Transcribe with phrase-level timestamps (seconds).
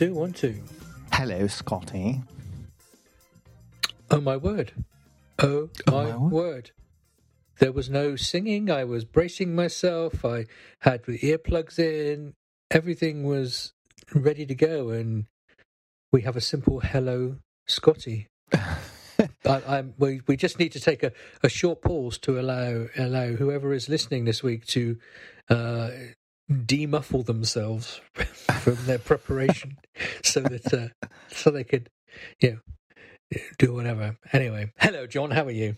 [0.00, 0.62] Two, one, two.
[1.12, 2.22] Hello, Scotty.
[4.10, 4.72] Oh, my word.
[5.38, 6.32] Oh, my, my word.
[6.32, 6.70] word.
[7.58, 8.70] There was no singing.
[8.70, 10.24] I was bracing myself.
[10.24, 10.46] I
[10.78, 12.32] had the earplugs in.
[12.70, 13.74] Everything was
[14.14, 14.88] ready to go.
[14.88, 15.26] And
[16.10, 18.26] we have a simple hello, Scotty.
[18.54, 18.78] I,
[19.44, 21.12] I'm, we, we just need to take a,
[21.42, 24.96] a short pause to allow allow whoever is listening this week to
[25.50, 25.90] uh,
[26.66, 28.00] demuffle themselves
[28.60, 29.78] from their preparation,
[30.22, 31.90] so that uh, so they could,
[32.40, 34.16] you know, do whatever.
[34.32, 35.30] Anyway, hello, John.
[35.30, 35.76] How are you?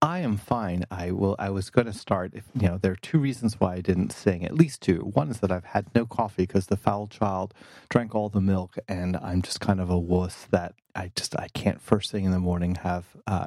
[0.00, 0.84] I am fine.
[0.90, 1.36] I will.
[1.38, 2.32] I was going to start.
[2.34, 4.44] If you know, there are two reasons why I didn't sing.
[4.44, 5.00] At least two.
[5.00, 7.54] One is that I've had no coffee because the foul child
[7.88, 11.48] drank all the milk, and I'm just kind of a wuss that I just I
[11.54, 13.46] can't first thing in the morning have uh,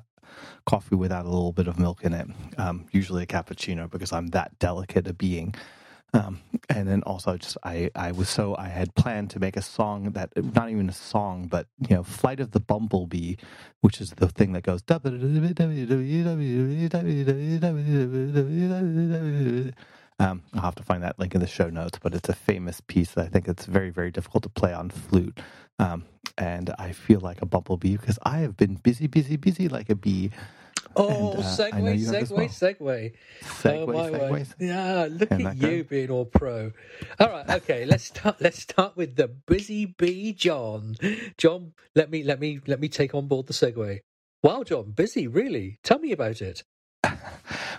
[0.65, 2.27] coffee without a little bit of milk in it.
[2.57, 5.55] Um, usually a cappuccino because I'm that delicate a being.
[6.13, 9.61] Um, and then also just I, I was so I had planned to make a
[9.61, 13.35] song that not even a song but you know Flight of the Bumblebee
[13.81, 14.81] which is the thing that goes
[20.19, 22.81] um, I'll have to find that link in the show notes but it's a famous
[22.81, 25.39] piece that I think it's very very difficult to play on flute.
[25.79, 26.05] Um,
[26.37, 29.95] and I feel like a bumblebee because I have been busy busy busy like a
[29.95, 30.31] bee
[30.95, 32.47] Oh, And, uh, segue, you have as segue, well.
[32.47, 33.13] segue.
[33.43, 34.37] Segue, oh, my word.
[34.37, 34.55] segues.
[34.59, 35.89] Yeah, look Isn't at you good?
[35.89, 36.71] being all pro.
[37.19, 37.85] All right, okay.
[37.85, 38.37] Let's start.
[38.41, 40.95] Let's start with the busy bee, John.
[41.37, 43.99] John, let me let me let me take on board the segue.
[44.43, 45.79] Wow, John, busy, really?
[45.83, 46.63] Tell me about it.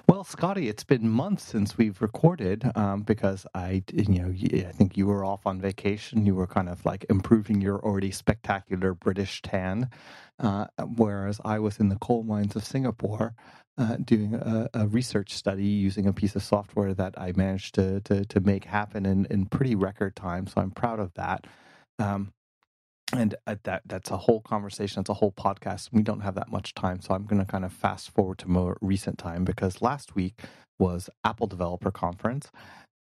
[0.06, 4.34] Well, Scotty, it's been months since we've recorded um, because I, you know,
[4.68, 6.26] I think you were off on vacation.
[6.26, 9.88] You were kind of like improving your already spectacular British tan,
[10.40, 13.34] uh, whereas I was in the coal mines of Singapore
[13.78, 18.00] uh, doing a, a research study using a piece of software that I managed to
[18.02, 20.46] to, to make happen in, in pretty record time.
[20.46, 21.46] So I'm proud of that.
[21.98, 22.32] Um,
[23.12, 26.50] and uh, that that's a whole conversation it's a whole podcast we don't have that
[26.50, 29.82] much time so i'm going to kind of fast forward to more recent time because
[29.82, 30.42] last week
[30.78, 32.50] was apple developer conference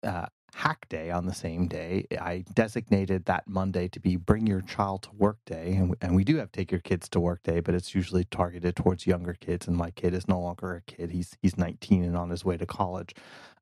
[0.04, 0.26] uh,
[0.56, 2.06] hack day on the same day.
[2.20, 6.24] I designated that monday to be bring your child to work day and, and we
[6.24, 9.68] do have take your kids to work day but it's usually targeted towards younger kids
[9.68, 12.58] and my kid is no longer a kid he's he's 19 and on his way
[12.58, 13.16] to college.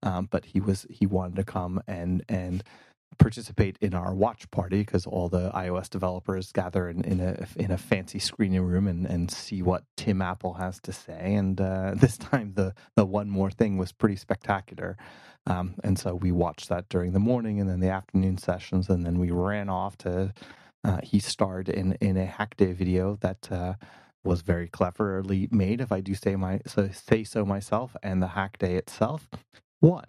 [0.03, 2.63] Um, but he was he wanted to come and and
[3.17, 7.71] participate in our watch party because all the iOS developers gather in, in a in
[7.71, 11.33] a fancy screening room and, and see what Tim Apple has to say.
[11.35, 14.97] And uh, this time, the the one more thing was pretty spectacular.
[15.47, 19.05] Um, and so we watched that during the morning and then the afternoon sessions, and
[19.05, 20.33] then we ran off to.
[20.83, 23.51] Uh, he starred in in a hack day video that.
[23.51, 23.73] Uh,
[24.21, 28.27] was very cleverly made, if I do say my so say so myself, and the
[28.27, 29.29] hack day itself
[29.81, 30.05] won.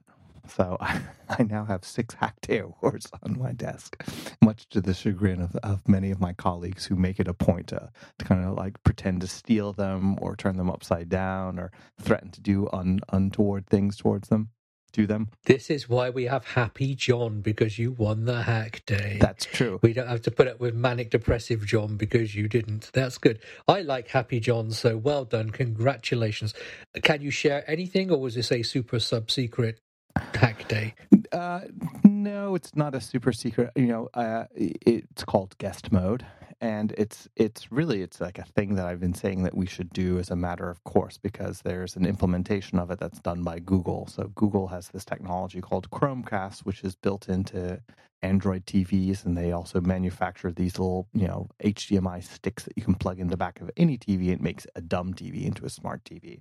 [0.50, 4.02] So I, I now have six Hack Day awards on my desk,
[4.42, 7.68] much to the chagrin of, of many of my colleagues who make it a point
[7.68, 11.70] to, to kind of like pretend to steal them or turn them upside down or
[12.00, 14.50] threaten to do un, untoward things towards them,
[14.92, 15.28] to them.
[15.44, 19.18] This is why we have Happy John because you won the hack day.
[19.20, 19.78] That's true.
[19.82, 22.90] we don't have to put up with manic depressive John because you didn't.
[22.92, 23.38] That's good.
[23.68, 25.50] I like Happy John, so well done.
[25.50, 26.54] Congratulations.
[27.02, 29.80] Can you share anything, or was this a super sub secret
[30.34, 30.94] hack day?
[31.32, 31.60] Uh,
[32.04, 33.70] no, it's not a super secret.
[33.76, 36.24] You know, uh, it's called guest mode,
[36.60, 39.90] and it's it's really it's like a thing that I've been saying that we should
[39.92, 43.60] do as a matter of course because there's an implementation of it that's done by
[43.60, 44.06] Google.
[44.06, 47.80] So Google has this technology called Chromecast, which is built into
[48.22, 52.94] Android TVs, and they also manufacture these little you know HDMI sticks that you can
[52.94, 54.28] plug in the back of any TV.
[54.28, 56.40] It makes a dumb TV into a smart TV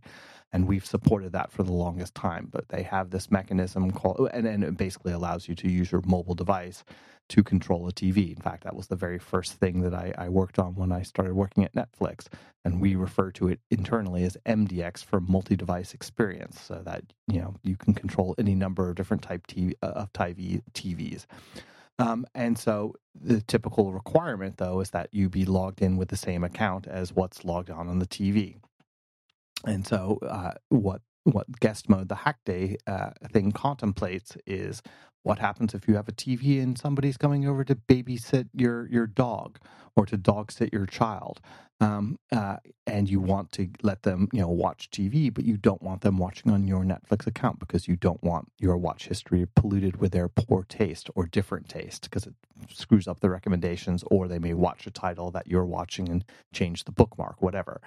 [0.52, 2.47] and we've supported that for the longest time.
[2.52, 6.02] But they have this mechanism called, and, and it basically allows you to use your
[6.06, 6.84] mobile device
[7.29, 8.35] to control a TV.
[8.35, 11.03] In fact, that was the very first thing that I, I worked on when I
[11.03, 12.28] started working at Netflix,
[12.66, 17.55] and we refer to it internally as MDX for multi-device experience, so that you know
[17.64, 21.26] you can control any number of different type TV, uh, of TV, TVs.
[21.99, 26.17] Um, and so the typical requirement, though, is that you be logged in with the
[26.17, 28.55] same account as what's logged on on the TV.
[29.66, 34.81] And so, uh, what what guest mode, the hack day uh, thing contemplates is
[35.23, 39.08] what happens if you have a TV and somebody's coming over to babysit your your
[39.08, 39.59] dog
[39.96, 41.41] or to dog sit your child,
[41.81, 45.81] um, uh, and you want to let them you know watch TV, but you don't
[45.84, 49.97] want them watching on your Netflix account because you don't want your watch history polluted
[49.97, 52.34] with their poor taste or different taste because it
[52.73, 56.85] screws up the recommendations, or they may watch a title that you're watching and change
[56.85, 57.82] the bookmark, whatever.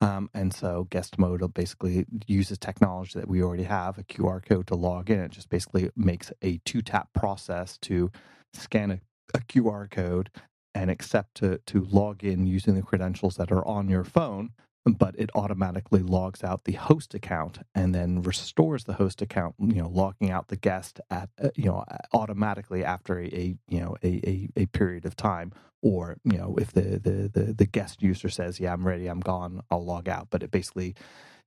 [0.00, 4.68] Um, and so guest mode basically uses technology that we already have, a QR code
[4.68, 5.18] to log in.
[5.18, 8.10] It just basically makes a two tap process to
[8.54, 9.00] scan a
[9.34, 10.30] a QR code
[10.74, 14.50] and accept to to log in using the credentials that are on your phone
[14.84, 19.82] but it automatically logs out the host account and then restores the host account you
[19.82, 23.96] know logging out the guest at uh, you know automatically after a, a you know
[24.02, 25.52] a, a, a, period of time.
[25.80, 29.20] Or you know if the, the the the guest user says yeah i'm ready i'm
[29.20, 30.28] gone i'll log out.
[30.30, 30.96] But it basically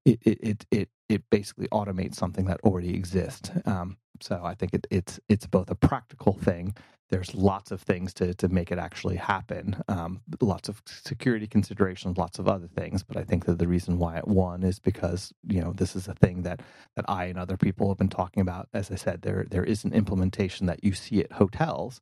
[0.06, 3.52] it it it it basically automates something that already exists.
[3.66, 6.76] Um, so i think it, it's it's both a practical thing
[7.12, 9.78] there's lots of things to to make it actually happen.
[9.90, 13.04] Um, lots of security considerations, lots of other things.
[13.04, 16.10] But I think that the reason why it won is because you know this is
[16.10, 16.62] a thing that
[16.98, 18.70] that I and other people have been talking about.
[18.74, 22.02] As I said, there there is an implementation that you see at hotels.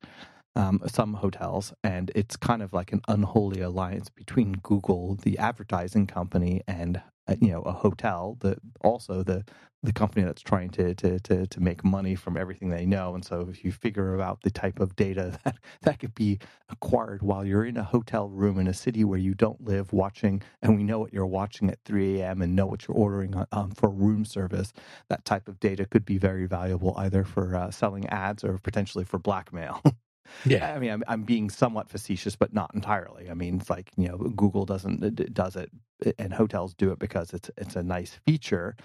[0.56, 6.08] Um, some hotels, and it's kind of like an unholy alliance between Google, the advertising
[6.08, 7.02] company, and
[7.42, 9.46] you know a hotel that also the
[9.84, 13.16] the company that's trying to, to to to make money from everything they know.
[13.16, 16.40] And so if you figure out the type of data that that could be
[16.70, 20.42] acquired while you're in a hotel room in a city where you don't live watching
[20.62, 23.72] and we know what you're watching at 3 a.m and know what you're ordering um,
[23.72, 24.74] for room service
[25.10, 29.06] that type of data could be very valuable either for uh, selling ads or potentially
[29.06, 29.82] for blackmail
[30.46, 33.30] Yeah, I mean, I'm, I'm being somewhat facetious, but not entirely.
[33.30, 35.72] I mean, it's like you know, Google doesn't does it,
[36.20, 38.76] and hotels do it because it's it's a nice feature.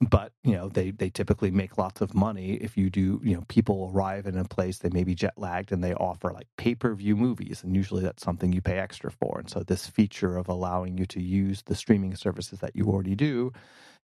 [0.00, 3.20] But you know, they they typically make lots of money if you do.
[3.24, 6.32] You know, people arrive in a place they may be jet lagged, and they offer
[6.32, 9.38] like pay per view movies, and usually that's something you pay extra for.
[9.40, 13.16] And so this feature of allowing you to use the streaming services that you already
[13.16, 13.52] do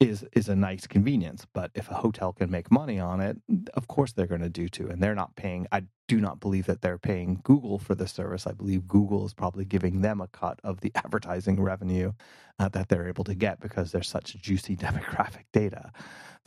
[0.01, 1.47] is is a nice convenience.
[1.53, 3.37] But if a hotel can make money on it,
[3.75, 4.89] of course they're going to do too.
[4.89, 5.67] And they're not paying.
[5.73, 8.47] I do not believe that they're paying Google for the service.
[8.47, 12.13] I believe Google is probably giving them a cut of the advertising revenue
[12.59, 15.93] uh, that they're able to get because there's such juicy demographic data.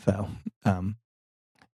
[0.05, 0.29] So
[0.67, 0.97] um,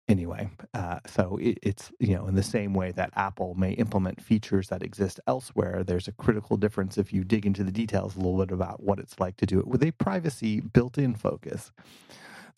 [0.08, 4.22] anyway uh, so it, it's you know in the same way that apple may implement
[4.22, 8.20] features that exist elsewhere there's a critical difference if you dig into the details a
[8.20, 11.72] little bit about what it's like to do it with a privacy built-in focus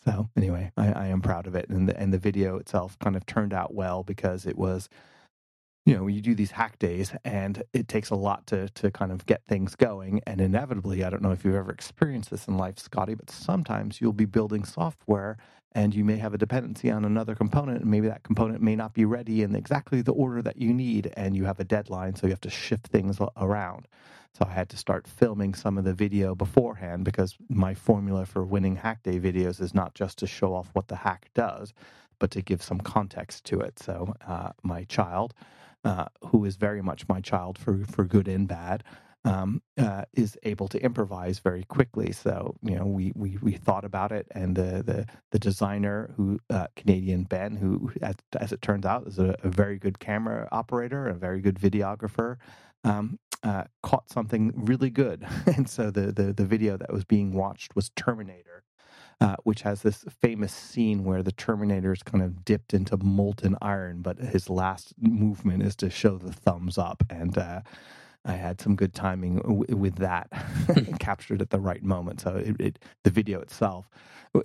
[0.04, 3.16] so anyway I, I am proud of it and the, and the video itself kind
[3.16, 4.90] of turned out well because it was
[5.88, 9.10] you know, you do these hack days and it takes a lot to to kind
[9.10, 10.20] of get things going.
[10.28, 14.02] And inevitably, I don't know if you've ever experienced this in life, Scotty, but sometimes
[14.02, 15.38] you'll be building software
[15.78, 18.96] and you may have a dependency on another component and maybe that component may not
[18.96, 22.26] be ready in exactly the order that you need and you have a deadline so
[22.26, 23.88] you have to shift things around.
[24.34, 28.44] So i had to start filming some of the video beforehand because my formula for
[28.44, 31.76] winning hack day videos is not just to show off what the hack does
[32.18, 33.78] but to give some context to it.
[33.78, 35.36] So uh, my child
[35.86, 38.84] uh, who is very much my child for for good and bad,
[39.28, 42.14] um, uh, is able to improvise very quickly.
[42.14, 46.40] So you know, we we, we thought about it, and the the, the designer who
[46.50, 50.48] uh, Canadian Ben, who as, as, it turns out is a, a, very good camera
[50.52, 52.38] operator, a very good videographer.
[52.86, 57.34] Um, uh, caught something really good, and so the, the the video that was being
[57.34, 58.64] watched was Terminator,
[59.20, 63.58] uh, which has this famous scene where the Terminator is kind of dipped into molten
[63.62, 67.04] iron, but his last movement is to show the thumbs up.
[67.10, 67.62] And uh,
[68.28, 70.30] I had some good timing w- with that,
[71.00, 72.22] captured at the right moment.
[72.22, 73.90] So it, it, the video itself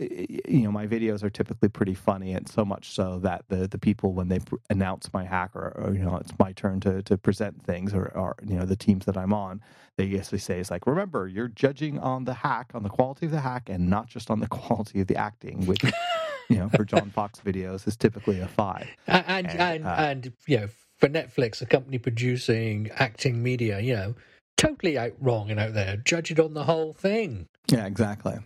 [0.01, 3.79] you know, my videos are typically pretty funny, and so much so that the the
[3.79, 7.03] people when they pr- announce my hack or, or, you know it's my turn to
[7.03, 9.61] to present things or, or you know the teams that I'm on,
[9.97, 13.33] they basically say it's like remember you're judging on the hack on the quality of
[13.33, 15.83] the hack and not just on the quality of the acting, which
[16.49, 18.87] you know for John Fox videos is typically a five.
[19.07, 20.69] And and and, uh, and you know
[21.03, 24.15] for Netflix, a company producing acting media, you know,
[24.57, 25.97] totally out wrong and out there.
[25.97, 27.49] Judge it on the whole thing.
[27.69, 28.37] Yeah, exactly.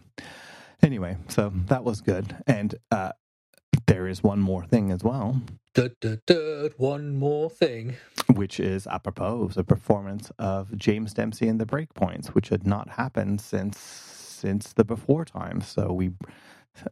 [0.82, 2.34] Anyway, so that was good.
[2.46, 3.12] And uh,
[3.86, 5.42] there is one more thing as well.
[6.78, 7.96] One more thing.
[8.32, 13.42] Which is apropos the performance of James Dempsey and the Breakpoints, which had not happened
[13.42, 15.68] since since the before times.
[15.68, 16.12] So we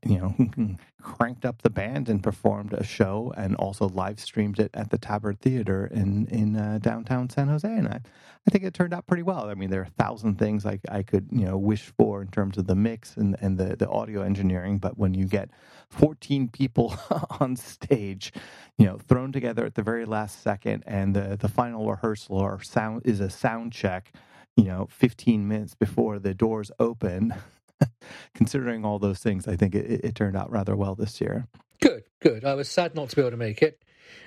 [0.04, 4.70] you know, cranked up the band and performed a show, and also live streamed it
[4.74, 7.68] at the Tabard Theater in in uh, downtown San Jose.
[7.68, 8.00] And I,
[8.46, 9.48] I think it turned out pretty well.
[9.48, 12.28] I mean, there are a thousand things I, I could you know wish for in
[12.28, 15.50] terms of the mix and and the the audio engineering, but when you get
[15.90, 16.94] 14 people
[17.40, 18.32] on stage,
[18.78, 22.62] you know, thrown together at the very last second, and the the final rehearsal or
[22.62, 24.12] sound is a sound check
[24.56, 27.34] you know 15 minutes before the doors open
[28.34, 31.46] considering all those things, I think it, it, turned out rather well this year.
[31.80, 32.44] Good, good.
[32.44, 33.80] I was sad not to be able to make it.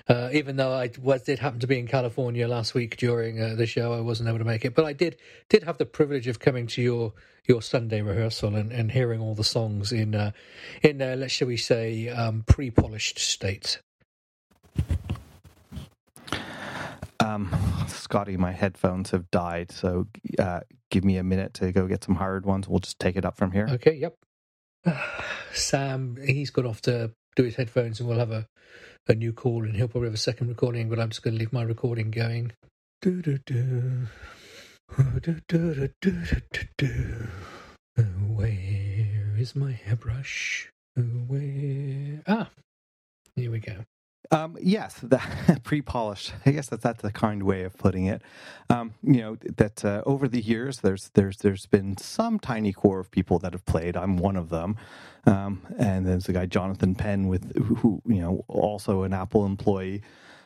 [0.08, 3.56] Uh, even though I was, did happen to be in California last week during uh,
[3.56, 4.74] the show, I wasn't able to make it.
[4.74, 5.18] But I did
[5.50, 7.14] did have the privilege of coming to your
[7.46, 10.32] your Sunday rehearsal and, and hearing all the songs in uh,
[10.82, 13.82] in uh, let's shall we say um, pre polished state.
[17.20, 17.54] Um,
[17.88, 20.08] Scotty, my headphones have died, so
[20.40, 22.68] uh, give me a minute to go get some hired ones.
[22.68, 23.68] We'll just take it up from here.
[23.70, 24.16] Okay, yep.
[25.54, 28.48] Sam, he's gone off to do his headphones, and we'll have a,
[29.08, 30.90] a new call, and he'll probably have a second recording.
[30.90, 32.54] But I'm just going to leave my recording going.
[33.02, 34.08] Do do do.
[35.22, 35.90] Do, do,
[36.78, 37.28] do,
[37.96, 40.70] Where is my hairbrush?
[40.96, 42.24] Where?
[42.26, 42.50] Ah,
[43.36, 43.84] here we go.
[44.32, 45.04] Um, yes,
[45.64, 46.34] pre-polished.
[46.46, 48.22] I guess that's that's a kind way of putting it.
[48.70, 53.00] Um, you know that uh, over the years, there's there's there's been some tiny core
[53.00, 53.96] of people that have played.
[53.96, 54.78] I'm one of them,
[55.26, 60.02] um, and there's the guy Jonathan Penn with who you know also an Apple employee.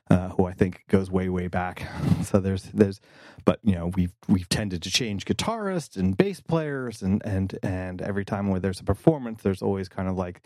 [0.10, 1.88] Uh, who I think goes way way back.
[2.24, 3.00] So there's there's,
[3.46, 8.02] but you know we've we've tended to change guitarists and bass players and and and
[8.02, 10.42] every time where there's a performance, there's always kind of like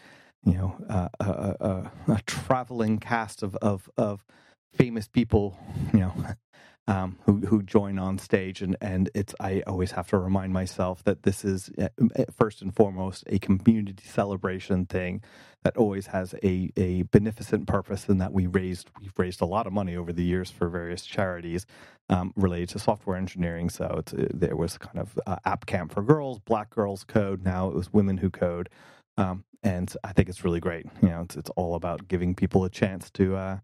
[0.45, 4.25] you know, uh, a, a, a, traveling cast of, of, of
[4.73, 5.57] famous people,
[5.93, 6.13] you know,
[6.87, 11.03] um, who who join on stage, and and it's I always have to remind myself
[11.05, 11.89] that this is uh,
[12.35, 15.23] first and foremost a community celebration thing
[15.63, 19.65] that always has a a beneficent purpose, and that we raised we've raised a lot
[19.65, 21.65] of money over the years for various charities
[22.09, 23.69] um, related to software engineering.
[23.69, 24.01] So uh,
[24.33, 27.43] there was kind of uh, app camp for girls, Black Girls Code.
[27.43, 28.69] Now it was Women Who Code.
[29.17, 30.85] Um, and I think it's really great.
[31.01, 33.57] You know, it's it's all about giving people a chance to uh,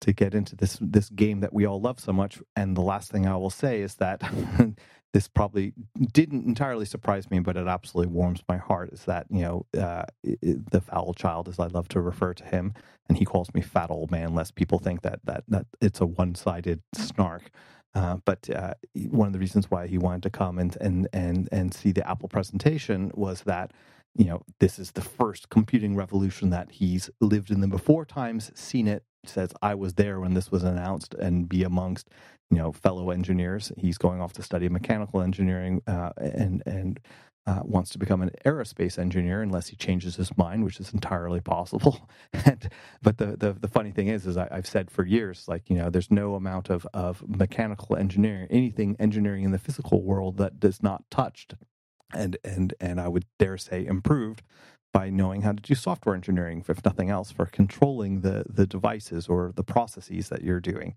[0.00, 2.40] to get into this this game that we all love so much.
[2.54, 4.22] And the last thing I will say is that
[5.12, 5.72] this probably
[6.12, 8.90] didn't entirely surprise me, but it absolutely warms my heart.
[8.92, 12.74] Is that you know uh, the foul child, as I love to refer to him,
[13.08, 16.06] and he calls me fat old man, lest people think that that that it's a
[16.06, 17.50] one sided snark.
[17.94, 18.74] Uh, but uh,
[19.10, 22.08] one of the reasons why he wanted to come and and and and see the
[22.08, 23.72] Apple presentation was that
[24.16, 28.52] you know, this is the first computing revolution that he's lived in the before times,
[28.54, 32.08] seen it, says, I was there when this was announced, and be amongst,
[32.50, 33.72] you know, fellow engineers.
[33.76, 37.00] He's going off to study mechanical engineering uh, and, and,
[37.46, 41.40] uh, wants to become an aerospace engineer unless he changes his mind, which is entirely
[41.40, 42.08] possible.
[42.32, 42.70] and,
[43.02, 45.76] but the, the, the funny thing is, is I, have said for years, like you
[45.76, 50.58] know, there's no amount of of mechanical engineering, anything engineering in the physical world that
[50.58, 51.54] does not touched
[52.12, 54.42] and and and I would dare say improved
[54.92, 59.28] by knowing how to do software engineering, if nothing else, for controlling the the devices
[59.28, 60.94] or the processes that you're doing.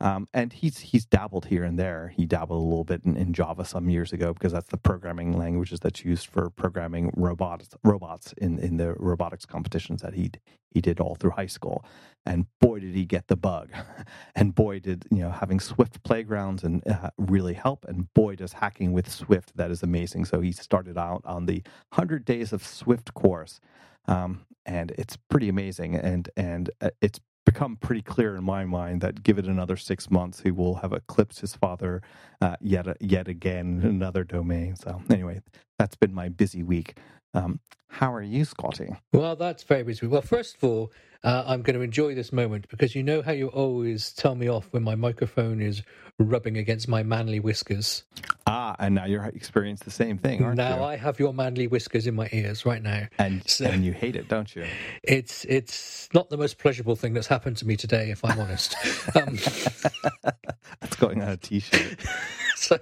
[0.00, 2.12] Um, and he's he's dabbled here and there.
[2.14, 5.32] He dabbled a little bit in, in, Java some years ago because that's the programming
[5.32, 10.30] languages that's used for programming robots robots in, in the robotics competitions that he
[10.70, 11.82] he did all through high school.
[12.26, 13.70] And boy, did he get the bug!
[14.34, 17.86] And boy, did you know having Swift playgrounds and uh, really help.
[17.88, 20.26] And boy, does hacking with Swift that is amazing.
[20.26, 21.62] So he started out on the
[21.92, 23.60] hundred days of Swift course.
[24.08, 29.00] Um, and it's pretty amazing and and uh, it's become pretty clear in my mind
[29.00, 32.02] that give it another six months, he will have eclipsed his father
[32.42, 34.76] uh, yet yet again in another domain.
[34.76, 35.40] So anyway,
[35.78, 36.98] that's been my busy week.
[37.32, 38.94] Um, how are you, Scotty?
[39.12, 40.06] Well, that's very busy.
[40.06, 40.92] Well, first of all,
[41.24, 44.48] uh, I'm going to enjoy this moment because you know how you always tell me
[44.48, 45.82] off when my microphone is
[46.18, 48.04] rubbing against my manly whiskers.
[48.46, 50.76] Ah, and now you're experiencing the same thing, aren't now you?
[50.76, 53.92] Now I have your manly whiskers in my ears right now, and so, and you
[53.92, 54.64] hate it, don't you?
[55.02, 58.76] It's it's not the most pleasurable thing that's happened to me today, if I'm honest.
[59.16, 59.36] um,
[60.80, 61.98] that's going on a t-shirt.
[62.56, 62.78] so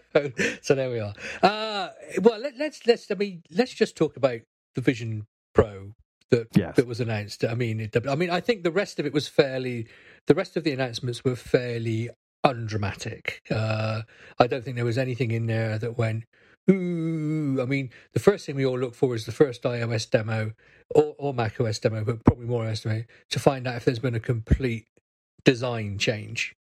[0.62, 1.14] so there we are.
[1.42, 1.88] Uh,
[2.20, 4.40] well, let, let's let's I mean let's just talk about
[4.75, 5.95] the Vision Pro
[6.31, 6.76] that yes.
[6.76, 7.45] that was announced.
[7.45, 9.87] I mean, it, I mean, I think the rest of it was fairly.
[10.26, 12.11] The rest of the announcements were fairly
[12.43, 13.43] undramatic.
[13.50, 14.02] Uh,
[14.38, 16.25] I don't think there was anything in there that went.
[16.71, 20.52] Ooh, I mean, the first thing we all look for is the first iOS demo
[20.95, 23.99] or, or Mac OS demo, but probably more iOS demo to find out if there's
[23.99, 24.87] been a complete
[25.45, 26.54] design change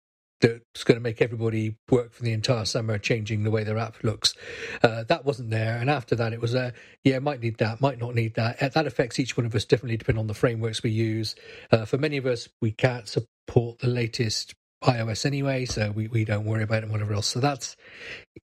[0.43, 3.95] that's going to make everybody work for the entire summer, changing the way their app
[4.03, 4.35] looks.
[4.83, 6.71] Uh, that wasn't there, and after that, it was uh,
[7.03, 8.61] yeah, might need that, might not need that.
[8.61, 11.35] Uh, that affects each one of us differently depending on the frameworks we use.
[11.71, 16.25] Uh, for many of us, we can't support the latest iOS anyway, so we, we
[16.25, 17.27] don't worry about it and whatever else.
[17.27, 17.75] So that's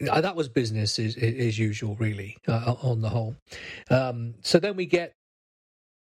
[0.09, 3.37] uh, that was business as, as usual, really, uh, on the whole.
[3.90, 5.12] Um, so then we get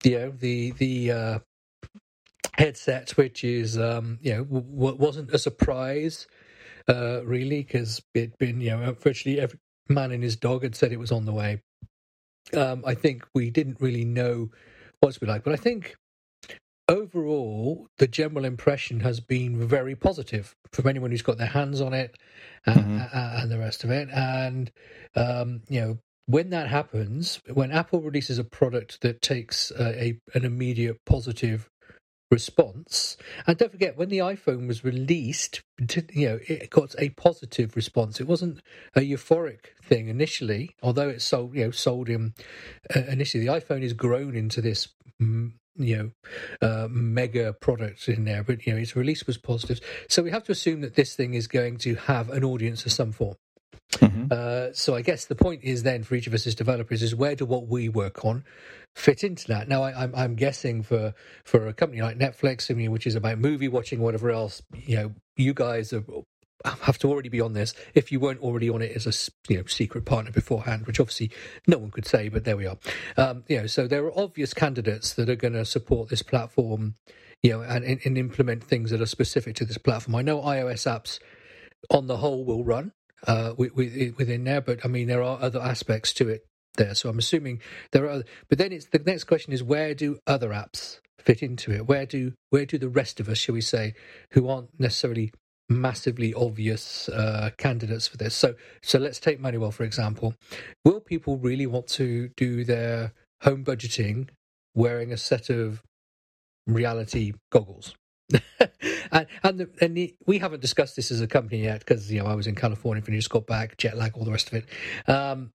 [0.03, 1.39] you know the the uh,
[2.53, 6.27] headset, which is um, you know w- wasn't a surprise
[6.87, 10.91] uh, really because it'd been you know virtually every man and his dog had said
[10.91, 11.61] it was on the way.
[12.53, 14.49] Um, I think we didn't really know
[14.99, 15.95] what to be like, but I think
[16.87, 21.93] overall the general impression has been very positive from anyone who's got their hands on
[21.93, 22.17] it
[22.65, 23.17] and, mm-hmm.
[23.17, 24.09] and the rest of it.
[24.11, 24.71] And
[25.15, 30.19] um, you know when that happens, when Apple releases a product that takes uh, a
[30.33, 31.69] an immediate positive
[32.31, 33.17] response.
[33.47, 35.61] And don't forget, when the iPhone was released,
[36.13, 38.19] you know, it got a positive response.
[38.19, 38.61] It wasn't
[38.95, 42.33] a euphoric thing initially, although it sold, you know, sold in
[42.95, 43.45] uh, initially.
[43.45, 44.89] The iPhone is grown into this.
[45.21, 49.79] Mm, you know, uh, mega product in there, but you know, its release was positive.
[50.09, 52.91] So we have to assume that this thing is going to have an audience of
[52.91, 53.35] some form.
[54.31, 57.15] Uh, so I guess the point is then for each of us as developers is
[57.15, 58.43] where do what we work on
[58.95, 59.67] fit into that?
[59.67, 63.07] Now I, am I'm, I'm guessing for for a company like Netflix, I mean, which
[63.07, 66.03] is about movie watching, whatever else, you know, you guys are,
[66.65, 69.57] have to already be on this if you weren't already on it as a you
[69.57, 71.31] know secret partner beforehand, which obviously
[71.67, 72.77] no one could say, but there we are.
[73.17, 76.95] Um, you know, so there are obvious candidates that are going to support this platform,
[77.41, 80.15] you know, and, and implement things that are specific to this platform.
[80.15, 81.19] I know iOS apps
[81.89, 82.91] on the whole will run
[83.27, 84.61] uh, within there.
[84.61, 86.45] But I mean, there are other aspects to it
[86.75, 86.95] there.
[86.95, 87.61] So I'm assuming
[87.91, 88.23] there are.
[88.49, 91.87] But then it's the next question is where do other apps fit into it?
[91.87, 93.93] Where do where do the rest of us, shall we say,
[94.31, 95.31] who aren't necessarily
[95.69, 98.35] massively obvious uh, candidates for this?
[98.35, 100.33] So so let's take Moneywell for example.
[100.85, 104.29] Will people really want to do their home budgeting
[104.75, 105.81] wearing a set of
[106.67, 107.95] reality goggles?
[109.11, 112.19] and and, the, and the, we haven't discussed this as a company yet because you
[112.19, 114.53] know I was in California you just got back, jet lag, all the rest of
[114.55, 115.09] it.
[115.09, 115.51] Um,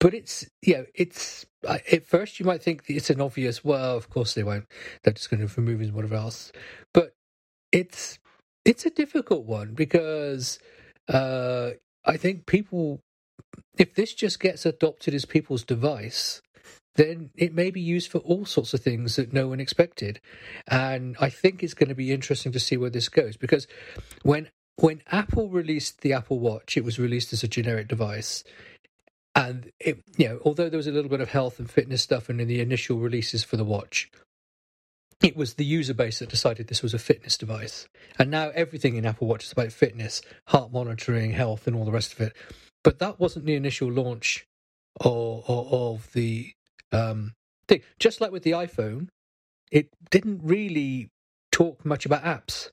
[0.00, 3.64] but it's know it's at first you might think it's an obvious.
[3.64, 4.66] Well, of course they won't.
[5.02, 6.52] They're just going to for movies and whatever else.
[6.92, 7.14] But
[7.72, 8.18] it's
[8.64, 10.58] it's a difficult one because
[11.08, 11.70] uh,
[12.04, 13.00] I think people,
[13.78, 16.42] if this just gets adopted as people's device,
[16.96, 20.20] then it may be used for all sorts of things that no one expected.
[20.66, 23.66] And I think it's going to be interesting to see where this goes because
[24.22, 28.42] when when Apple released the Apple Watch, it was released as a generic device.
[29.34, 32.28] And it, you know, although there was a little bit of health and fitness stuff
[32.28, 34.10] in the initial releases for the watch,
[35.22, 37.86] it was the user base that decided this was a fitness device.
[38.18, 41.92] And now everything in Apple Watch is about fitness, heart monitoring, health, and all the
[41.92, 42.36] rest of it.
[42.82, 44.46] But that wasn't the initial launch
[45.00, 46.52] of, of the
[46.92, 47.32] um,
[47.68, 47.82] thing.
[47.98, 49.08] Just like with the iPhone,
[49.70, 51.10] it didn't really
[51.50, 52.70] talk much about apps.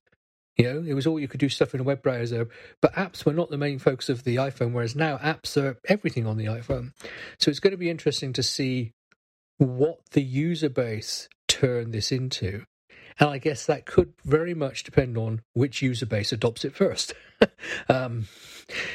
[0.58, 2.49] You know, it was all you could do stuff in a web browser,
[2.82, 6.27] but apps were not the main focus of the iPhone, whereas now apps are everything
[6.27, 6.91] on the iPhone.
[7.39, 8.91] So it's going to be interesting to see
[9.58, 12.65] what the user base turn this into.
[13.19, 17.13] And I guess that could very much depend on which user base adopts it first.
[17.89, 18.27] um,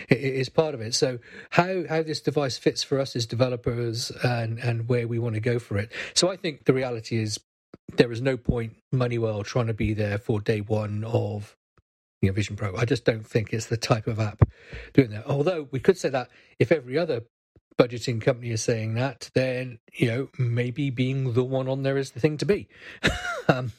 [0.08, 0.94] it is part of it.
[0.94, 1.18] So
[1.50, 5.40] how how this device fits for us as developers and and where we want to
[5.40, 5.92] go for it.
[6.14, 7.38] So I think the reality is
[7.96, 11.56] there is no point Moneywell trying to be there for day one of
[12.22, 12.74] you know, Vision Pro.
[12.76, 14.48] I just don't think it's the type of app
[14.94, 15.26] doing that.
[15.26, 17.24] Although we could say that if every other
[17.78, 22.12] budgeting company is saying that, then you know maybe being the one on there is
[22.12, 22.68] the thing to be.
[23.48, 23.72] um,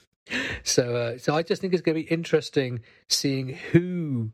[0.63, 4.31] so, uh, so I just think it's going to be interesting seeing who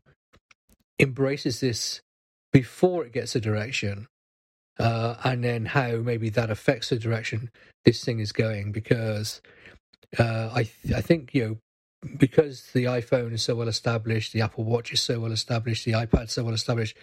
[0.98, 2.00] embraces this
[2.52, 4.06] before it gets a direction,
[4.78, 7.50] uh, and then how maybe that affects the direction
[7.84, 8.72] this thing is going.
[8.72, 9.40] Because
[10.18, 11.56] uh, I, th- I think you know
[12.16, 15.92] because the iPhone is so well established, the Apple Watch is so well established, the
[15.92, 16.96] iPad so well established,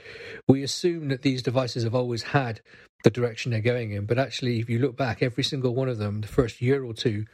[0.48, 2.62] we assume that these devices have always had
[3.04, 4.06] the direction they're going in.
[4.06, 6.94] But actually, if you look back, every single one of them, the first year or
[6.94, 7.26] two,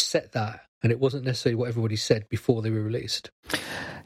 [0.00, 3.30] set that, and it wasn't necessarily what everybody said before they were released.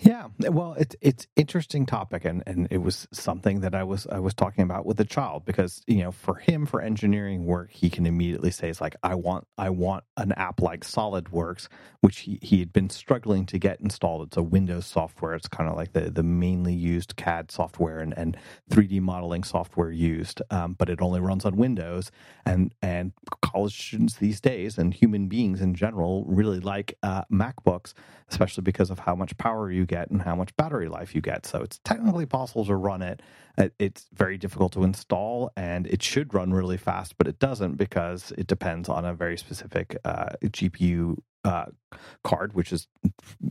[0.00, 4.18] Yeah, well, it's it's interesting topic, and, and it was something that I was I
[4.18, 7.88] was talking about with the child because you know for him for engineering work he
[7.88, 11.68] can immediately say it's like I want I want an app like SolidWorks,
[12.00, 14.26] which he, he had been struggling to get installed.
[14.28, 15.34] It's a Windows software.
[15.34, 18.36] It's kind of like the the mainly used CAD software and, and
[18.70, 22.10] 3D modeling software used, um, but it only runs on Windows.
[22.44, 27.94] And and college students these days and human beings in general really like uh, MacBooks,
[28.30, 31.46] especially because of how much power you get and how much battery life you get.
[31.46, 33.22] So it's technically possible to run it.
[33.78, 38.32] It's very difficult to install and it should run really fast, but it doesn't because
[38.36, 41.66] it depends on a very specific uh, GPU uh,
[42.22, 42.88] card, which is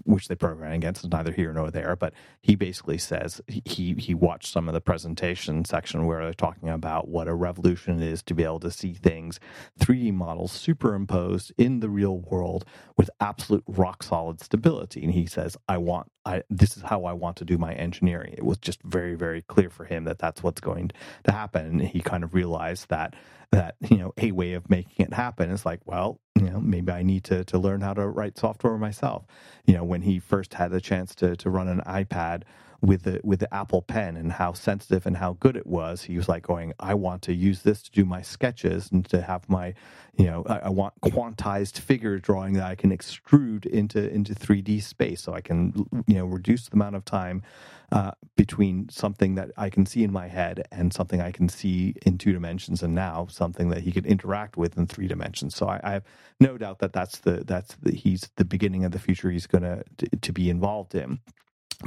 [0.03, 1.95] which they program against, is neither here nor there.
[1.95, 6.69] But he basically says he he watched some of the presentation section where they're talking
[6.69, 9.39] about what a revolution is to be able to see things,
[9.79, 12.65] 3D models superimposed in the real world
[12.97, 15.03] with absolute rock solid stability.
[15.03, 18.33] And he says, I want, I this is how I want to do my engineering.
[18.37, 20.91] It was just very very clear for him that that's what's going
[21.23, 21.65] to happen.
[21.65, 23.15] And he kind of realized that
[23.51, 26.91] that you know a way of making it happen is like well you know maybe
[26.91, 29.23] i need to to learn how to write software myself.
[29.65, 32.43] You know when he first had the chance to to run an ipad
[32.85, 36.03] with the with the Apple Pen and how sensitive and how good it was.
[36.03, 39.21] He was like going, "I want to use this to do my sketches and to
[39.21, 39.73] have my,
[40.17, 44.81] you know, I, I want quantized figure drawing that I can extrude into into 3D
[44.83, 45.73] space, so I can
[46.07, 47.43] you know reduce the amount of time
[47.91, 51.95] uh, between something that I can see in my head and something I can see
[52.05, 55.55] in two dimensions, and now something that he could interact with in three dimensions.
[55.55, 56.03] So I, I have
[56.39, 59.63] no doubt that that's the that's the, he's the beginning of the future he's going
[59.63, 59.83] to
[60.21, 61.19] to be involved in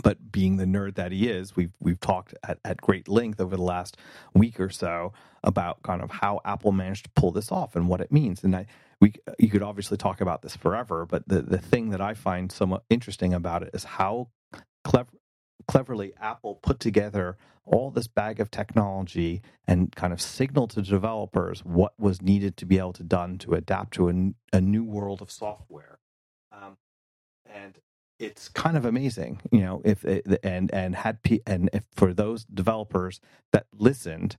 [0.03, 3.57] but being the nerd that he is, we've we've talked at, at great length over
[3.57, 3.96] the last
[4.35, 5.12] week or so
[5.44, 8.42] about kind of how Apple managed to pull this off and what it means.
[8.44, 8.66] And I,
[9.01, 12.51] we you could obviously talk about this forever, but the the thing that I find
[12.51, 14.29] somewhat interesting about it is how
[14.85, 15.11] clever
[15.66, 21.61] cleverly Apple put together all this bag of technology and kind of signaled to developers
[21.64, 25.20] what was needed to be able to done to adapt to a, a new world
[25.20, 25.98] of software.
[26.51, 26.77] Um,
[27.44, 27.79] and
[28.18, 32.44] it's kind of amazing, you know, if it, and and had and if for those
[32.46, 33.20] developers
[33.52, 34.37] that listened,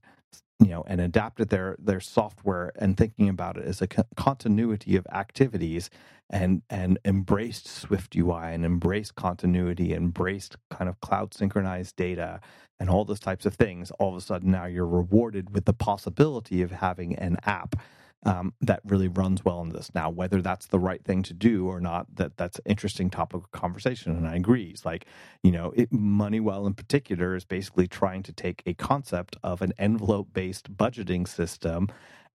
[0.60, 5.06] you know, and adapted their their software and thinking about it as a continuity of
[5.12, 5.90] activities
[6.30, 12.40] and and embraced Swift UI and embraced continuity, embraced kind of cloud synchronized data
[12.80, 15.72] and all those types of things, all of a sudden now you're rewarded with the
[15.74, 17.76] possibility of having an app
[18.24, 19.90] um, that really runs well in this.
[19.94, 23.42] Now, whether that's the right thing to do or not, that that's an interesting topic
[23.42, 24.16] of conversation.
[24.16, 24.66] And I agree.
[24.66, 25.06] It's like,
[25.42, 29.72] you know, it, Moneywell in particular is basically trying to take a concept of an
[29.78, 31.88] envelope based budgeting system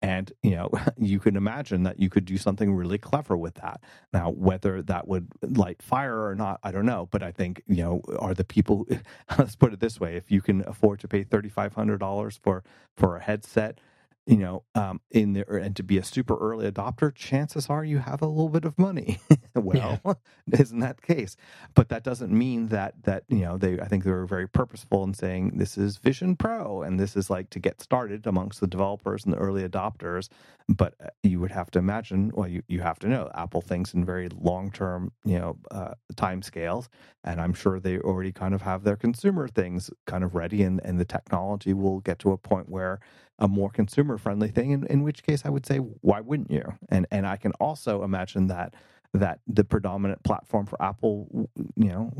[0.02, 3.80] and you know you can imagine that you could do something really clever with that
[4.12, 7.82] now whether that would light fire or not i don't know but i think you
[7.82, 8.86] know are the people
[9.38, 12.62] let's put it this way if you can afford to pay $3500 for
[12.96, 13.80] for a headset
[14.26, 17.98] you know, um, in there and to be a super early adopter, chances are you
[17.98, 19.18] have a little bit of money.
[19.54, 20.14] well, yeah.
[20.58, 21.36] isn't that the case?
[21.74, 23.78] But that doesn't mean that that you know they.
[23.78, 27.28] I think they were very purposeful in saying this is Vision Pro and this is
[27.28, 30.28] like to get started amongst the developers and the early adopters.
[30.68, 32.32] But uh, you would have to imagine.
[32.34, 35.94] Well, you you have to know Apple thinks in very long term, you know, uh,
[36.16, 36.88] time scales,
[37.24, 40.80] and I'm sure they already kind of have their consumer things kind of ready, and
[40.82, 43.00] and the technology will get to a point where
[43.38, 46.62] a more consumer friendly thing in, in which case i would say why wouldn't you
[46.88, 48.74] and and i can also imagine that
[49.12, 52.12] that the predominant platform for apple you know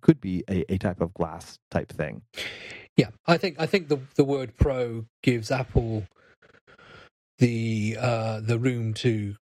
[0.00, 2.22] could be a, a type of glass type thing
[2.96, 6.06] yeah i think i think the the word pro gives apple
[7.38, 9.36] the uh the room to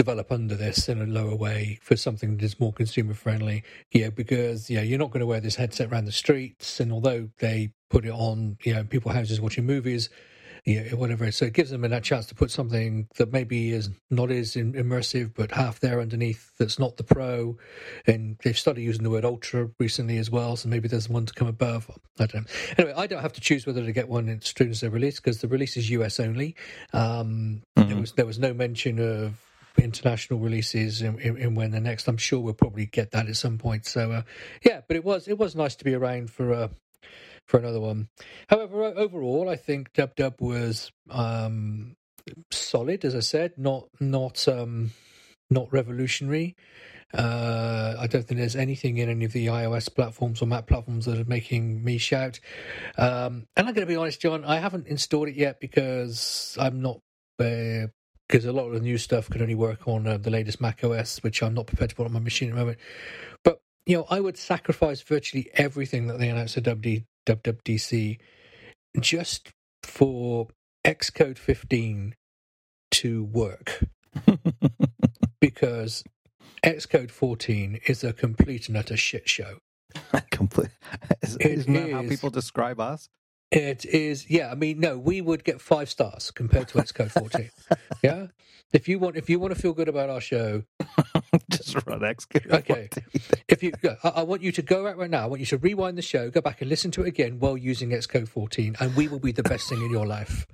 [0.00, 3.62] develop under this in a lower way for something that is more consumer friendly.
[3.92, 7.28] Yeah, because yeah, you're not going to wear this headset around the streets, and although
[7.38, 10.08] they put it on, you know, people houses watching movies,
[10.64, 11.30] yeah, whatever.
[11.32, 15.32] So it gives them a chance to put something that maybe is not as immersive,
[15.34, 16.52] but half there underneath.
[16.58, 17.56] That's not the pro,
[18.06, 20.56] and they've started using the word ultra recently as well.
[20.56, 21.90] So maybe there's one to come above.
[22.18, 22.42] I don't.
[22.42, 22.52] know.
[22.78, 25.16] Anyway, I don't have to choose whether to get one as soon as they release
[25.16, 26.56] because the release is US only.
[26.92, 27.88] Um, mm-hmm.
[27.88, 29.40] There was there was no mention of
[29.78, 32.06] international releases in, when the next.
[32.06, 33.86] I'm sure we'll probably get that at some point.
[33.86, 34.22] So uh,
[34.64, 36.68] yeah, but it was it was nice to be around for uh,
[37.50, 38.08] for another one.
[38.48, 41.96] However, overall, I think Dub Dub was um,
[42.50, 44.92] solid, as I said, not not um,
[45.50, 46.56] not revolutionary.
[47.12, 51.06] Uh, I don't think there's anything in any of the iOS platforms or Mac platforms
[51.06, 52.38] that are making me shout.
[52.96, 56.80] Um, and I'm going to be honest, John, I haven't installed it yet because I'm
[56.80, 57.00] not
[57.40, 57.88] uh,
[58.28, 60.84] because a lot of the new stuff can only work on uh, the latest Mac
[60.84, 62.78] OS, which I'm not prepared to put on my machine at the moment.
[63.42, 68.18] But you know, I would sacrifice virtually everything that they announced at WD, WWDC
[68.98, 69.50] just
[69.82, 70.48] for
[70.84, 72.14] Xcode 15
[72.92, 73.84] to work,
[75.40, 76.04] because
[76.64, 79.58] Xcode 14 is a complete and utter shit show.
[80.30, 80.70] complete.
[81.22, 83.08] Isn't that is, how people describe us?
[83.50, 84.50] It is, yeah.
[84.50, 87.50] I mean, no, we would get five stars compared to Xcode 14.
[88.02, 88.28] yeah,
[88.72, 90.62] if you want, if you want to feel good about our show,
[91.50, 92.48] just run Xcode.
[92.48, 92.88] Okay,
[93.48, 93.72] if you,
[94.04, 95.24] I, I, want you to go out right now.
[95.24, 97.56] I want you to rewind the show, go back and listen to it again while
[97.56, 100.46] using Xcode 14, and we will be the best thing in your life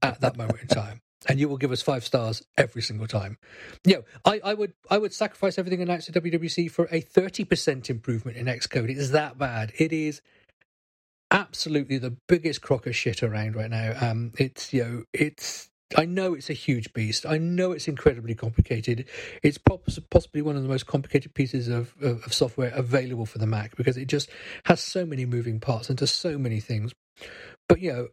[0.00, 1.02] at that moment in time.
[1.28, 3.36] And you will give us five stars every single time.
[3.84, 7.44] You know, I, I would I would sacrifice everything announced at WWDC for a thirty
[7.44, 8.88] percent improvement in Xcode.
[8.88, 9.72] It is that bad.
[9.76, 10.22] It is
[11.30, 13.94] absolutely the biggest crock of shit around right now.
[14.00, 17.24] Um, it's you know, it's I know it's a huge beast.
[17.24, 19.06] I know it's incredibly complicated.
[19.42, 23.46] It's possibly one of the most complicated pieces of, of, of, software available for the
[23.46, 24.28] Mac because it just
[24.64, 26.92] has so many moving parts and does so many things.
[27.68, 28.08] But you know,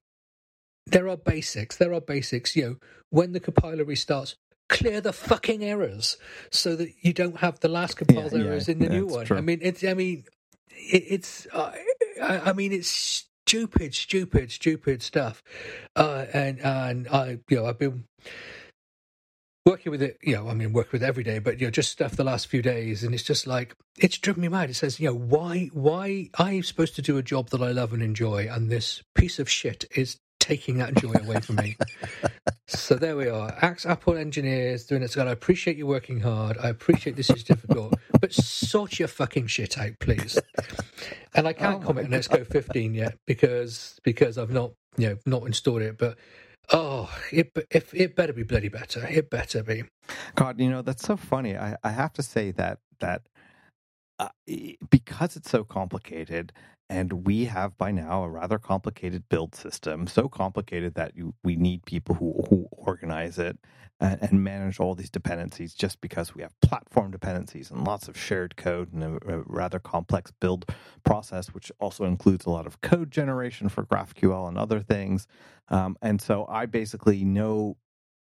[0.86, 1.76] there are basics.
[1.76, 2.56] There are basics.
[2.56, 2.76] You know,
[3.10, 4.36] when the compiler restarts,
[4.70, 6.18] clear the fucking errors
[6.52, 9.26] so that you don't have the last compiled yeah, errors yeah, in the new one.
[9.26, 9.38] True.
[9.38, 9.84] I mean, it's.
[9.84, 10.24] I mean,
[10.70, 11.48] it, it's.
[11.52, 11.74] Uh,
[12.22, 15.44] I, I mean, it's stupid, stupid, stupid stuff.
[15.96, 18.06] Uh, and and I, you know, I've been
[19.66, 20.18] working with it.
[20.22, 22.24] You know, I mean, working with it every day, but you know, just stuff the
[22.24, 24.70] last few days, and it's just like it's driven me mad.
[24.70, 27.94] It says, you know, why, why I'm supposed to do a job that I love
[27.94, 31.76] and enjoy, and this piece of shit is taking that joy away from me.
[32.68, 33.58] so there we are.
[33.62, 35.12] Axe Apple engineers doing it.
[35.12, 36.58] So I appreciate you working hard.
[36.60, 40.40] I appreciate this is difficult, but sort your fucking shit out, please.
[41.34, 45.18] And I can't oh comment on Xcode 15 yet because because I've not you know
[45.26, 46.18] not installed it, but.
[46.74, 49.06] Oh, it if it better be bloody better.
[49.06, 49.84] It better be.
[50.34, 51.56] God, you know that's so funny.
[51.56, 53.22] I, I have to say that that
[54.18, 54.30] uh,
[54.90, 56.52] because it's so complicated,
[56.90, 61.56] and we have by now a rather complicated build system, so complicated that you, we
[61.56, 63.58] need people who, who organize it
[64.00, 68.18] and, and, manage all these dependencies just because we have platform dependencies and lots of
[68.18, 70.66] shared code and a, a, rather complex build
[71.04, 75.28] process, which also includes a lot of code generation for GraphQL and other things.
[75.70, 77.78] Um, and so I basically know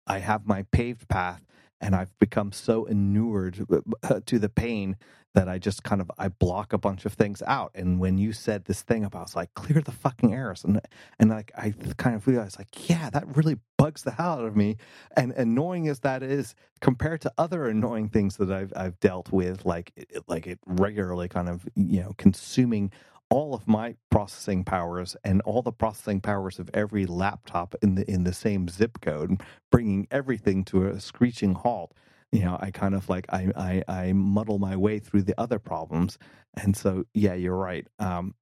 [0.07, 1.45] I have my paved path
[1.81, 3.67] and I've become so inured
[4.03, 4.97] uh, to the pain
[5.37, 7.71] that I just kind of I block a bunch of things out.
[7.75, 10.81] And when you said this thing about like clear the fucking errors, and
[11.19, 14.57] and like I kind of realized like yeah, that really bugs the hell out of
[14.57, 14.79] me.
[15.15, 19.67] And annoying as that is compared to other annoying things that I've I've dealt with,
[19.67, 19.93] like
[20.27, 22.91] like it regularly kind of you know consuming
[23.29, 28.11] all of my processing powers and all the processing powers of every laptop in the
[28.11, 31.93] in the same zip code, bringing everything to a screeching halt
[32.33, 35.59] you know, I kind of like I, I I muddle my way through the other
[35.59, 36.19] problems,
[36.55, 37.87] and so yeah, you're right.
[37.99, 38.35] Um,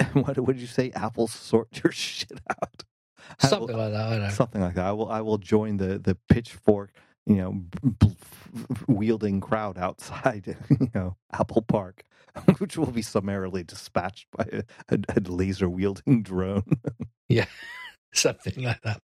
[0.12, 0.90] what would you say?
[0.94, 2.84] Apple sort your shit out.
[3.38, 4.32] Something will, like that.
[4.32, 4.86] Something like that.
[4.86, 5.08] I will.
[5.08, 6.92] I will join the the pitchfork.
[7.26, 10.56] You know, b- b- wielding crowd outside.
[10.70, 12.04] You know, Apple Park,
[12.58, 14.62] which will be summarily dispatched by a,
[14.94, 16.64] a, a laser wielding drone.
[17.28, 17.44] yeah,
[18.14, 19.02] something like that.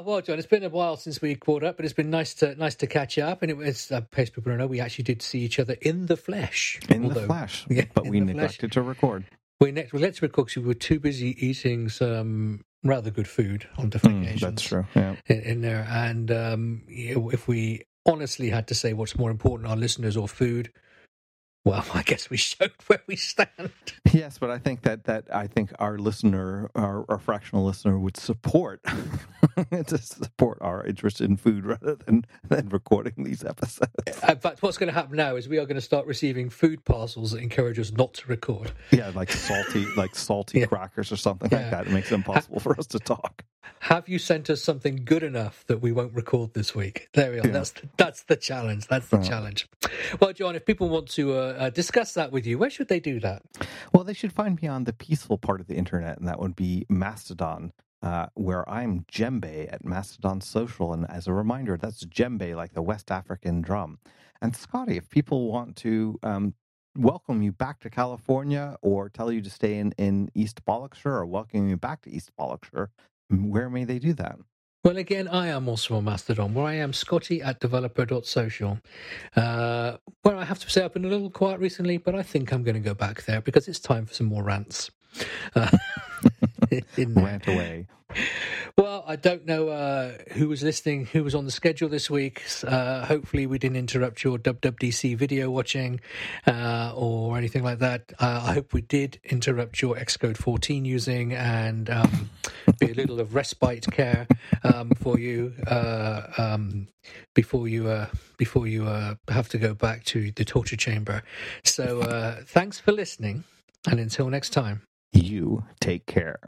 [0.00, 2.32] Oh well, John, it's been a while since we caught up, but it's been nice
[2.36, 3.42] to nice to catch up.
[3.42, 5.76] And it was, uh, in case people don't know, we actually did see each other
[5.82, 6.80] in the flesh.
[6.88, 8.72] In although, the flesh, yeah, but we neglected flesh.
[8.72, 9.26] to record.
[9.60, 13.68] We ne- well, let's record because we were too busy eating some rather good food
[13.76, 14.40] on different mm, occasions.
[14.40, 14.86] That's true.
[14.96, 19.68] Yeah, in, in there, and um, if we honestly had to say what's more important,
[19.68, 20.72] our listeners or food,
[21.64, 23.70] well, I guess we showed where we stand.
[24.12, 28.16] Yes, but I think that that I think our listener, our, our fractional listener, would
[28.16, 28.80] support
[29.86, 33.92] to support our interest in food rather than than recording these episodes.
[34.06, 36.84] In fact, what's going to happen now is we are going to start receiving food
[36.84, 38.72] parcels that encourage us not to record.
[38.90, 40.66] Yeah, like salty, like salty yeah.
[40.66, 41.58] crackers or something yeah.
[41.58, 41.86] like that.
[41.86, 43.44] It makes it impossible for us to talk.
[43.78, 47.08] Have you sent us something good enough that we won't record this week?
[47.14, 47.46] There we are.
[47.46, 47.52] Yeah.
[47.52, 48.88] That's the, that's the challenge.
[48.88, 49.68] That's the challenge.
[50.20, 51.34] Well, John, if people want to.
[51.34, 53.42] Uh, uh, discuss that with you, where should they do that?
[53.92, 56.56] Well, they should find me on the peaceful part of the internet, and that would
[56.56, 57.72] be Mastodon.
[58.02, 60.94] Uh, where I'm djembe at Mastodon Social.
[60.94, 63.98] And as a reminder, that's djembe, like the West African drum.
[64.40, 66.54] And Scotty, if people want to um,
[66.96, 71.26] welcome you back to California or tell you to stay in, in East Bollockshire or
[71.26, 72.88] welcome you back to East Bollockshire,
[73.30, 74.38] where may they do that?
[74.82, 78.78] Well, again, I am also on Mastodon, where I am Scotty at developer.social.
[79.36, 82.50] Uh, well, I have to say I've been a little quiet recently, but I think
[82.50, 84.90] I'm going to go back there because it's time for some more rants.
[85.54, 85.68] Uh,
[86.96, 87.86] Rant away.
[88.76, 92.42] Well, I don't know uh, who was listening, who was on the schedule this week.
[92.64, 96.00] Uh, hopefully, we didn't interrupt your WWDC video watching
[96.46, 98.12] uh, or anything like that.
[98.18, 102.30] Uh, I hope we did interrupt your Xcode 14 using and um,
[102.80, 104.26] be a little of respite care
[104.64, 106.88] um, for you uh, um,
[107.34, 108.06] before you uh,
[108.38, 108.84] before you
[109.28, 111.22] have to go back to the torture chamber.
[111.64, 112.02] So,
[112.46, 113.44] thanks for listening,
[113.88, 116.40] and until next time, you take care.